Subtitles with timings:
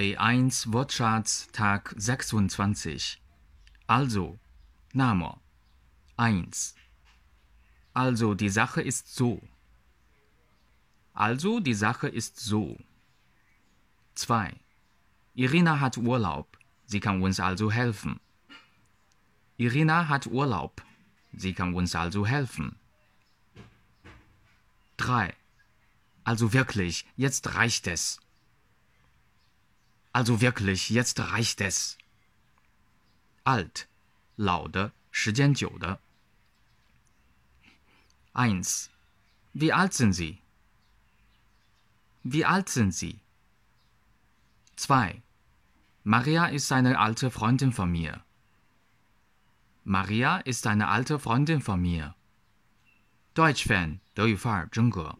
[0.00, 3.20] B1 Wortschatz Tag 26.
[3.86, 4.38] Also,
[4.94, 5.38] Name
[6.16, 6.74] 1.
[7.92, 9.42] Also, die Sache ist so.
[11.12, 12.78] Also, die Sache ist so.
[14.14, 14.54] 2.
[15.34, 16.56] Irina hat Urlaub.
[16.86, 18.20] Sie kann uns also helfen.
[19.58, 20.82] Irina hat Urlaub.
[21.34, 22.74] Sie kann uns also helfen.
[24.96, 25.34] 3.
[26.24, 28.18] Also wirklich, jetzt reicht es.
[30.11, 31.97] Also wirklich, jetzt reicht es.
[33.43, 33.87] Alt,
[34.37, 35.99] 老的，时间久的。
[38.33, 38.89] 1.
[39.53, 40.39] Wie alt sind Sie?
[42.23, 43.19] Wie alt sind Sie?
[44.77, 45.21] 2.
[46.03, 48.23] Maria ist eine alte Freundin von mir.
[49.83, 52.15] Maria ist eine alte Freundin von mir.
[53.35, 55.17] Deutsch-Fan 德语范儿真格。